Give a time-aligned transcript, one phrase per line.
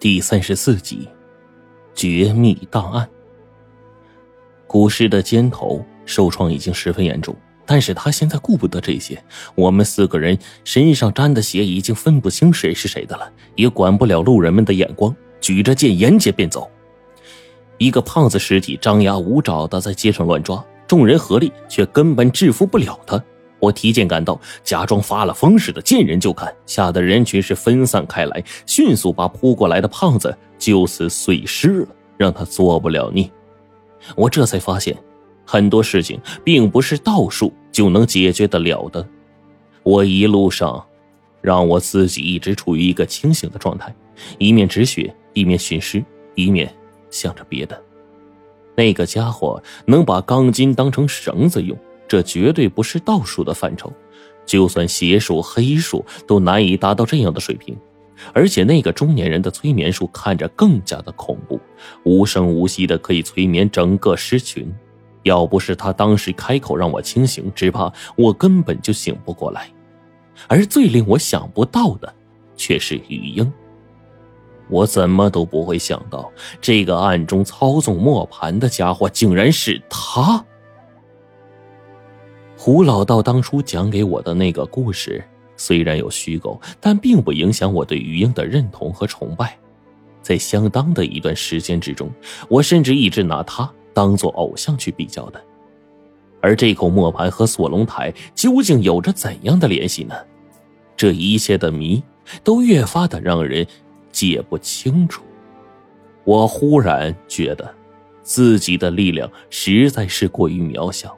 [0.00, 1.08] 第三十四集，
[1.92, 3.08] 绝密档案。
[4.64, 7.34] 古尸的肩头受创已经十分严重，
[7.66, 9.20] 但是他现在顾不得这些。
[9.56, 16.70] 我们四个人身上沾的血已经分不清谁是谁的了，也管不了路人们的眼光，举着剑沿街便走。
[17.76, 23.20] 一个胖子尸体张牙舞爪的在街上乱抓，众人合力却根本制服不了他。
[23.60, 33.28] 我提剑赶到，假装发了疯似的见人就砍，吓得人群是分散开来，迅速把扑过来的胖子就此碎尸了，让他做不了孽。
[34.14, 34.96] 我这才发现，
[35.44, 39.06] 很多事情并不是道术就能解决得了的。
[39.82, 40.84] 我一路上，
[41.40, 43.92] 让我自己一直处于一个清醒的状态，
[44.38, 46.04] 一面止血，一面寻尸，
[46.34, 46.72] 一面
[47.10, 47.82] 想着别的。
[48.76, 51.76] 那个家伙能把钢筋当成绳子用。
[52.08, 53.92] 这绝对不是道术的范畴，
[54.46, 57.76] 就算邪术、黑术都难以达到这样的水平。
[58.32, 61.60] 而且那个中年人的催眠术看着更加的恐怖，
[62.02, 64.74] 无声无息的可以催眠整个尸群。
[65.22, 69.70] 要不是他当时开口让我清醒，只怕我根本就醒不过来。
[70.46, 72.12] 而最令我想不到的，
[72.56, 73.52] 却是雨英。
[74.68, 80.44] 我怎么都不会想到，这个暗中操纵磨盘的家伙，竟然是他。
[82.60, 85.24] 胡老道当初讲给我的那个故事，
[85.56, 89.56] 虽然有虚构，但并不影响我对于英的认同和崇拜。
[90.22, 92.10] 在相当的一段时间之中，
[92.48, 95.40] 我甚至一直拿他当做偶像去比较的。
[96.40, 100.16] 而这口磨盘和锁龙台究竟有着怎样的联系呢？
[100.96, 102.02] 这一切的谜
[102.42, 103.64] 都越发的让人
[104.10, 105.22] 解不清楚。
[106.24, 107.72] 我忽然觉得，
[108.24, 111.16] 自己的力量实在是过于渺小。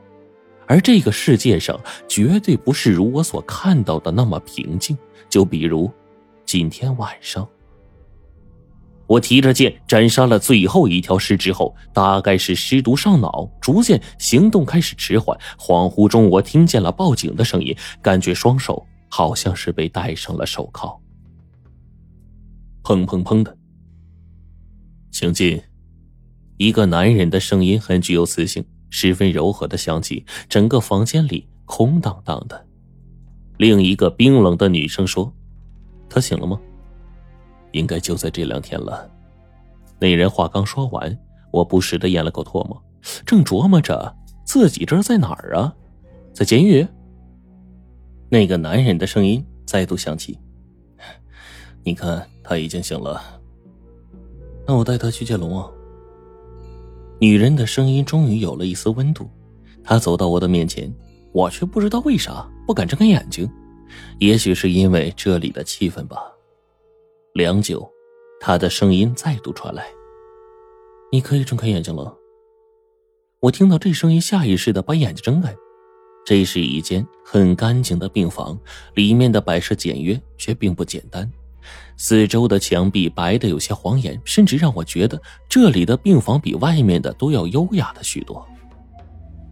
[0.71, 4.97] 而这个世界上绝对不是如我所看到的那么平静。
[5.29, 5.91] 就比如，
[6.47, 7.49] 今天晚上，
[9.09, 15.37] 我提着剑斩杀了最后一条尸之后，大概是尸毒上脑，逐渐行动开始迟缓。
[15.59, 20.97] 恍惚中，我听见了报警的声音，感觉双手好像是被戴上了手铐。
[22.85, 23.57] 砰砰砰的，
[25.11, 25.61] 请进。
[26.59, 28.65] 一个男人的声音很具有磁性。
[28.91, 32.67] 十分柔和的响起，整个房间里空荡荡的。
[33.57, 35.33] 另一个冰冷的女声说
[36.09, 36.61] ：“他醒了吗？
[37.73, 39.11] 应该就在这两天了。”
[40.01, 41.19] 那人话刚说完，
[41.53, 42.83] 我不时的咽了口唾沫，
[43.25, 45.75] 正琢磨着自己这是在哪儿啊？
[46.33, 46.87] 在监狱。
[48.31, 50.39] 那个男人的声音再度响起
[51.85, 53.23] ：“你看，他已经醒了。
[54.67, 55.71] 那我带他去见龙王。”
[57.21, 59.29] 女人的声音终于有了一丝温度，
[59.85, 60.91] 她走到我的面前，
[61.33, 63.47] 我却不知道为啥不敢睁开眼睛，
[64.19, 66.17] 也许是因为这里的气氛吧。
[67.35, 67.87] 良久，
[68.41, 69.87] 她的声音再度传来
[71.13, 72.17] ：“你可以睁开眼睛了。”
[73.41, 75.55] 我听到这声音，下意识的把眼睛睁开。
[76.25, 78.59] 这是一间很干净的病房，
[78.95, 81.31] 里面的摆设简约，却并不简单。
[81.97, 88.47] 四周的墙壁白的有些晃眼，甚至让我觉得这里的病房比外面的都要优雅的许多。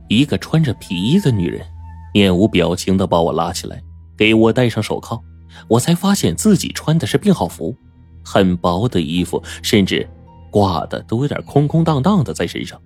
[0.08, 1.66] 一个穿着皮衣的女人，
[2.14, 3.82] 面无表情的把我拉起来，
[4.16, 5.22] 给我戴上手铐。
[5.68, 7.76] 我才发现自己穿的是病号服，
[8.24, 10.08] 很薄的衣服，甚至
[10.50, 12.80] 挂的都有点空空荡荡的在身上，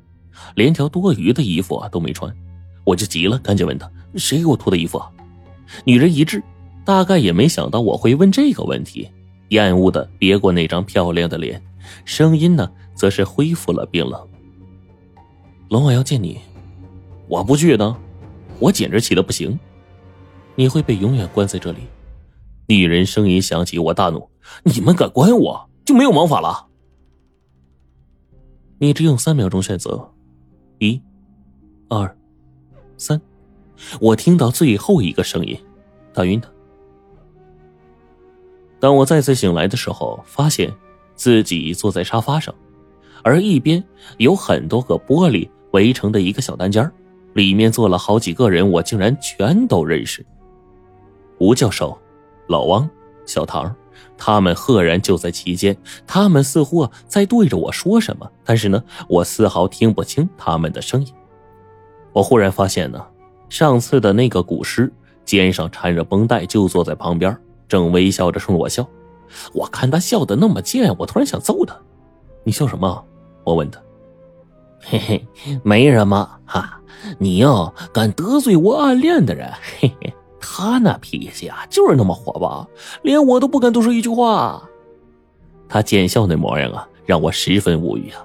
[0.54, 2.34] 连条多余的衣服啊都没穿。
[2.84, 5.08] 我就急了，赶紧问她：“谁给我脱的衣服？”啊
[5.84, 6.42] 女人一滞，
[6.84, 9.08] 大概也没想到我会问这个问题。
[9.48, 11.62] 厌恶的别过那张漂亮的脸，
[12.06, 14.28] 声音呢，则是恢复了冰冷。
[15.68, 16.38] 龙王要见你，
[17.28, 17.96] 我不去呢，
[18.58, 19.58] 我简直气得不行。
[20.54, 21.80] 你会被永远关在这里。
[22.66, 24.30] 女人声音响起，我大怒：
[24.62, 26.68] 你们敢关我，就没有王法了。
[28.78, 30.12] 你只有三秒钟选择，
[30.78, 31.00] 一、
[31.88, 32.16] 二、
[32.98, 33.20] 三。
[34.00, 35.58] 我听到最后一个声音，
[36.12, 36.51] 打晕他。
[38.82, 40.74] 当我再次醒来的时候，发现
[41.14, 42.52] 自己坐在沙发上，
[43.22, 43.80] 而一边
[44.18, 46.90] 有很多个玻璃围成的一个小单间
[47.34, 50.26] 里面坐了好几个人，我竟然全都认识。
[51.38, 51.96] 吴教授、
[52.48, 52.90] 老汪、
[53.24, 53.72] 小唐，
[54.18, 55.76] 他们赫然就在其间。
[56.04, 61.14] 他们似乎在对着我说什么，但是呢，我丝毫听不清他们的声音。
[62.12, 63.00] 我忽然发现呢，
[63.48, 64.92] 上次的那个古尸
[65.24, 67.38] 肩上缠着绷带，就坐在旁边。
[67.72, 68.86] 正微笑着冲我笑，
[69.54, 71.74] 我看他笑得那么贱，我突然想揍他。
[72.44, 73.02] 你笑什么？
[73.44, 73.80] 我问他。
[74.78, 75.26] 嘿嘿，
[75.64, 76.78] 没什么哈。
[77.18, 82.68] 你要敢得罪我暗恋的人，嘿嘿，他那脾气啊，就是那么火爆，
[83.00, 84.62] 连我都不敢多说一句话。
[85.66, 88.20] 他见笑那模样啊，让我十分无语啊。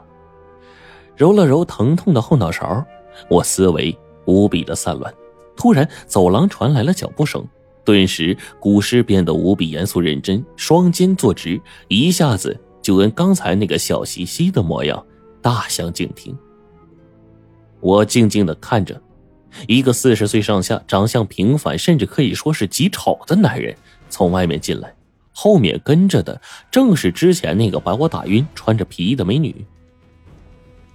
[1.16, 2.84] 揉了揉疼痛的后脑勺，
[3.30, 5.14] 我思维无比的散乱。
[5.56, 7.48] 突然，走廊传来了脚步声，
[7.88, 11.58] 顿时古诗变得无比严肃认真，双肩坐直，
[11.88, 15.02] 一下子就跟刚才那个笑嘻嘻的模样
[15.42, 16.38] 大相径庭。
[17.80, 19.02] 我静静的看着，
[19.68, 23.74] 一个四十岁上下、长相平凡，甚至可以说是极丑的男人
[24.10, 24.94] 从外面进来，
[25.32, 29.66] 后面跟着的正是之前那个把我打晕、穿着皮衣的美女。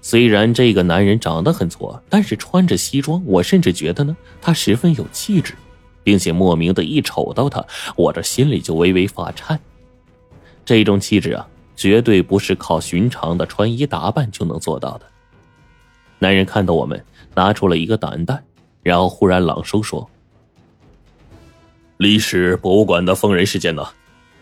[0.03, 5.55] 虽然这个男人长得很挫，但是穿着西装，我甚至觉得呢，他十分有气质，
[6.03, 7.65] 并且莫名的一瞅到他，
[7.97, 9.59] 我这心里就微微发颤。
[10.65, 11.47] 这种气质啊，
[11.77, 15.07] 绝对不是靠寻常的穿衣打扮就能做到的。
[16.19, 17.05] 男人看到我们，
[17.35, 18.43] 拿出了一个档案袋，
[18.83, 20.09] 然后忽然朗声说
[21.99, 23.87] ：“历史博物馆的疯人事件呢，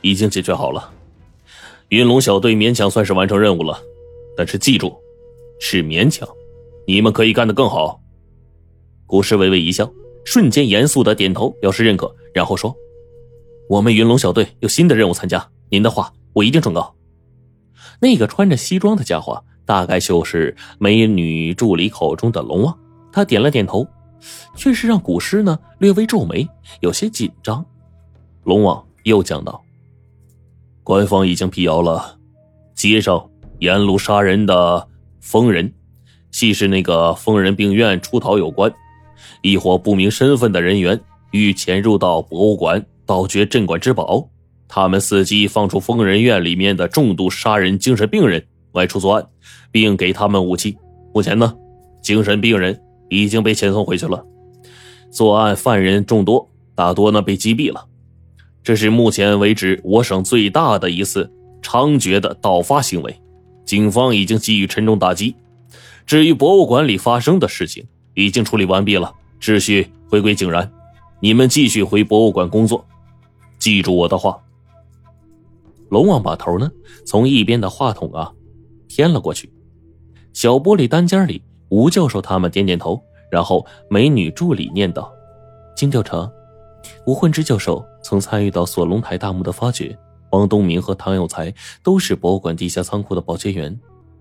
[0.01, 0.91] 已经解决好了，
[1.89, 3.81] 云龙小队勉强算是完成任务了，
[4.37, 4.97] 但是记住。”
[5.62, 6.27] 是勉强，
[6.87, 8.01] 你们可以干得更好。
[9.05, 9.93] 古诗微微一笑，
[10.25, 12.75] 瞬间严肃的点头表示认可，然后说
[13.69, 16.95] ：“我们云龙小队有新的任务参加，您的话我一定转告。”
[18.01, 22.79] 那个穿着西装的家伙，大概就是美女助理口中的龙王。
[23.13, 23.87] 他点了点头，
[24.55, 26.49] 却是让古诗呢略微皱眉，
[26.81, 27.65] 有些紧张。
[28.45, 29.63] 龙王又讲道
[30.83, 32.19] ：“官方已经辟谣了，
[32.75, 33.29] 街上
[33.59, 34.87] 沿路杀人的。”
[35.23, 35.71] 疯人，
[36.31, 38.73] 系是那个疯人病院出逃有关，
[39.43, 41.01] 一伙不明身份的人员
[41.31, 44.29] 欲潜入到博物馆盗掘镇馆之宝，
[44.69, 49.27] 他们伺机放出疯人院里面的重度杀人精神病人外出作案，
[49.71, 50.77] 并给他们武器。
[51.13, 51.55] 目前呢，
[52.03, 54.25] 精神病人已经被遣送回去了，
[55.11, 57.87] 作案犯人众多，大多呢被击毙了。
[58.63, 61.33] 这是目前为止我省最大的一次
[61.63, 63.17] 猖獗的盗发行为。
[63.65, 65.37] 警方已经给予沉重打击。
[66.05, 67.87] 至于博物馆里发生的事情，
[68.25, 70.71] 已经处理完毕了，秩序回归井然。
[71.21, 72.85] 你们继续回博物馆工作，
[73.59, 74.41] 记住我的话。
[75.89, 76.71] 龙王把头呢
[77.05, 78.33] 从一边的话筒啊
[78.89, 79.53] 偏了过去。
[80.33, 85.13] 小玻璃单间里，吴教授他们点点头，然后美女助理念道
[85.77, 86.31] ：“经调查，
[87.07, 89.99] 吴焕之教授曾参与到锁龙台大墓的发掘。”
[90.31, 91.53] 王东明和唐有才
[91.83, 93.77] 都是博物馆地下仓库的保洁员，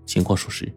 [0.06, 0.70] 情况属实。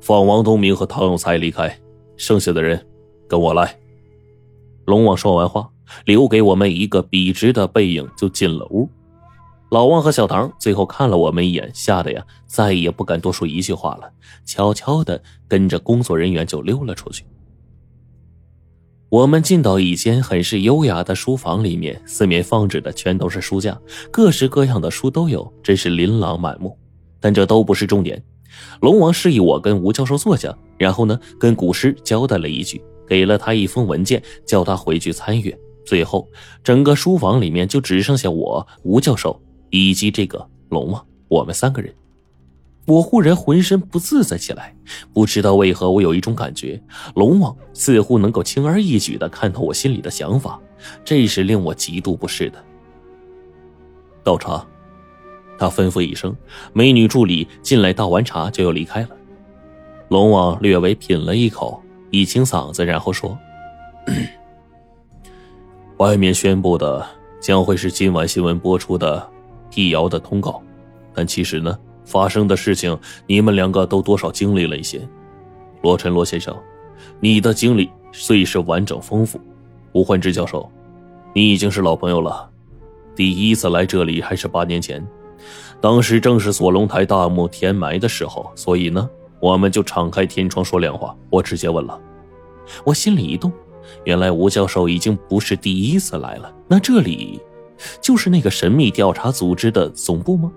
[0.00, 1.78] 放王东明和唐有才离开，
[2.16, 2.86] 剩下的人
[3.28, 3.78] 跟我来。
[4.84, 5.68] 龙王说完话，
[6.04, 8.88] 留给我们一个笔直的背影，就进了屋。
[9.70, 14.12] 老王和小唐最后看了我们一眼，吓得呀，再也不敢多说一句话了，
[14.44, 17.24] 悄悄的跟着工作人员就溜了出去。
[19.08, 23.80] 我们进到一间很是优雅的书房里面，四面放置的全都是书架，
[24.10, 26.76] 各式各样的书都有，真是琳琅满目。
[27.20, 28.22] 但这都不是重点。
[28.80, 35.56] 龙王示意我跟吴教授坐下，然后呢，跟古诗交代了一句，给了他一封文件，叫他回去参阅。
[35.84, 36.28] 最后，
[36.62, 39.40] 整个书房里面就只剩下我、吴教授
[39.70, 41.94] 以及这个龙王，我们三个人。
[42.86, 44.74] 我忽然浑身不自在起来，
[45.12, 46.82] 不知道为何，我有一种感觉，
[47.14, 50.60] 龙王似乎能够轻而易举的看透我心里的想法，
[51.02, 52.62] 这是令我极度不适的。
[54.22, 54.66] 倒茶，
[55.58, 56.34] 他吩咐一声，
[56.72, 59.08] 美女助理进来倒完茶就要离开了。
[60.08, 63.36] 龙王略微品了一口，一清嗓子，然后说
[65.98, 67.06] ：“外面宣布的
[67.40, 69.28] 将会是今晚新闻播出的
[69.70, 70.62] 辟谣的通告，
[71.14, 72.94] 但其实呢。”发生的事情，
[73.26, 75.00] 你们两个都多少经历了一些。
[75.80, 76.54] 罗晨，罗先生，
[77.18, 79.40] 你的经历虽是完整丰富。
[79.92, 80.70] 吴焕之教授，
[81.32, 82.46] 你已经是老朋友了。
[83.16, 85.02] 第一次来这里还是八年前，
[85.80, 89.08] 当时正是锁龙台大墓填埋的时候，所以呢，
[89.40, 91.14] 我们就敞开天窗说亮话。
[91.30, 92.00] 我直接问了，
[92.84, 93.52] 我心里一动，
[94.04, 96.52] 原来吴教授已经不是第一次来了。
[96.66, 97.40] 那这里，
[98.00, 100.50] 就是那个神秘调查组织的总部吗？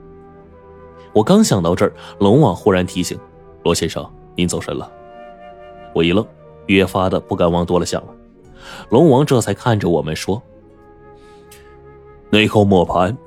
[1.13, 3.17] 我刚想到这儿，龙王忽然提醒
[3.63, 4.89] ：“罗先生，您走神了。”
[5.93, 6.25] 我一愣，
[6.67, 8.13] 越发的不敢往多了想了。
[8.89, 10.41] 龙王这才看着我们说
[12.29, 13.17] ：“那口磨盘，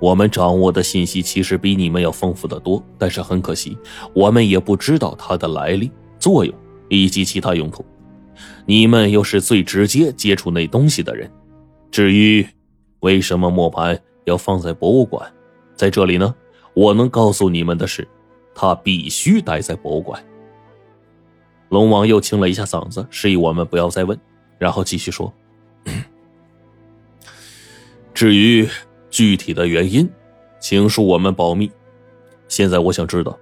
[0.00, 3.76] 我们掌握的信息其实比你们要丰富的多，但是很可惜，
[4.14, 6.54] 我们也不知道它的来历、作用
[6.88, 7.84] 以及其他用途。
[8.64, 11.30] 你们又是最直接接触那东西的人，
[11.90, 12.46] 至于
[13.00, 15.30] 为什么磨盘要放在博物馆，
[15.74, 16.34] 在这里呢？”
[16.74, 18.06] 我能告诉你们的是，
[18.54, 20.24] 他必须待在博物馆。
[21.70, 24.16] 龙王又清了一下嗓子，示意我们不要再问，
[24.58, 25.32] 然后继续说
[28.14, 28.68] ：“至于
[29.10, 30.08] 具体的原因，
[30.60, 31.70] 请恕我们保密。
[32.48, 33.38] 现在我想知道，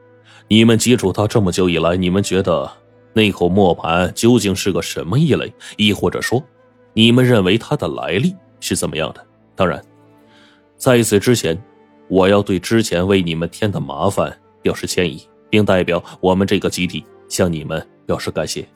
[0.49, 2.71] 你们接触他这么久以来，你们觉得
[3.13, 5.53] 那口磨盘究竟是个什么异类？
[5.77, 6.43] 亦或者说，
[6.93, 9.25] 你们认为它的来历是怎么样的？
[9.55, 9.83] 当然，
[10.77, 11.57] 在此之前，
[12.09, 18.67] 我要对之前为你们添的麻烦表示歉意，并代表我们这个集体向你们表示感谢。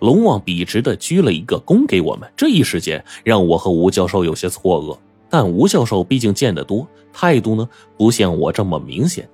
[0.00, 4.96] 龙王笔直的鞠了一个躬给我们，这一时间让我和吴教授有些错愕。
[5.34, 9.28] 但吴教授毕竟见得多，态度呢不像我这么明显。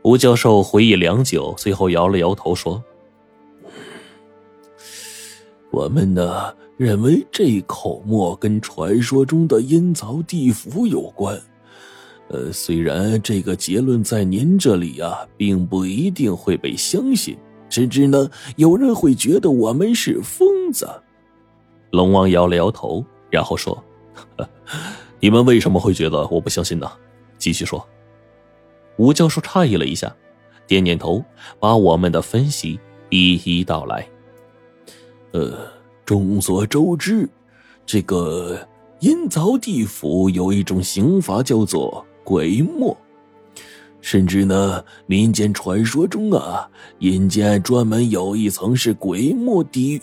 [0.00, 2.82] 吴教授回忆良久，最后摇了摇头说
[5.70, 11.38] ：“我们呢认为这口墨跟传说中的阴曹地府有关。
[12.28, 17.36] 呃，虽然这个结论在您这里啊，并不一定会被相信。”
[17.68, 20.88] 甚至呢，有人会觉得我们是疯子。
[21.90, 23.76] 龙王摇了摇头，然后说
[25.20, 26.90] ：“你们为什么会觉得我不相信呢？”
[27.38, 27.86] 继续说。
[28.96, 30.14] 吴教授诧异了一下，
[30.66, 31.22] 点点头，
[31.60, 32.80] 把我们的分析
[33.10, 34.08] 一一道来。
[35.32, 35.70] 呃，
[36.04, 37.28] 众所周知，
[37.84, 38.58] 这个
[39.00, 42.96] 阴曹地府有一种刑罚叫做鬼墨。
[44.00, 46.66] 甚至呢，民间传说中啊，
[47.00, 50.00] 阴间专门有一层是鬼墓地狱，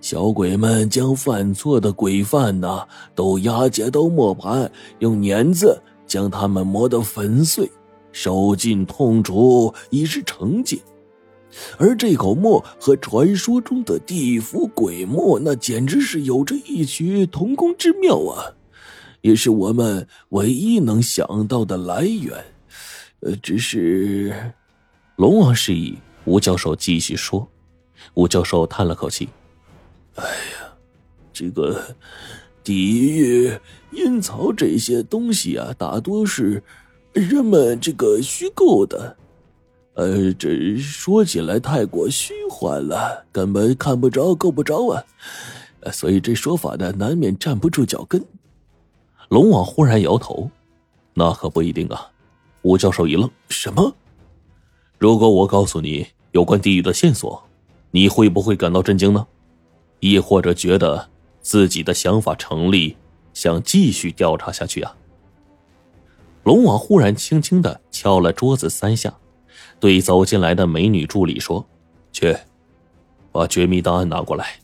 [0.00, 7.70] 小鬼们将犯错的鬼犯呐，都押解到磨盘，用碾子将他们磨得粉碎，
[8.12, 10.78] 受尽痛楚，以示惩戒。
[11.76, 18.56] 而这口墨和传说中的地府鬼墨，那简直是有着异曲同工之妙啊，
[19.20, 22.32] 也是我们唯一能想到的来源。
[23.20, 24.34] 呃，只是，
[25.16, 27.46] 龙王示意吴教授继续说。
[28.14, 29.28] 吴教授叹了口气
[30.16, 30.72] ：“哎呀，
[31.32, 31.82] 这个
[32.62, 33.52] 地狱、
[33.90, 36.62] 阴曹这些东西啊，大多是
[37.12, 39.16] 人们这个虚构的。
[39.94, 45.04] 呃，这说起来太过虚幻了，根本看不着、够不着啊。
[45.92, 48.24] 所以这说法呢，难免站不住脚跟。”
[49.28, 50.50] 龙王忽然摇头
[51.14, 52.10] ：“那可不一定啊。”
[52.62, 53.94] 吴教授一愣：“什么？
[54.98, 57.42] 如果我告诉你有关地狱的线索，
[57.90, 59.26] 你会不会感到震惊呢？
[60.02, 61.08] 亦或者觉得
[61.40, 62.96] 自己的想法成立，
[63.32, 64.96] 想继续调查下去啊？”
[66.42, 69.14] 龙王忽然轻轻的敲了桌子三下，
[69.78, 71.64] 对走进来的美女助理说
[72.12, 72.36] ：“去，
[73.30, 74.56] 把绝密档案拿过来。”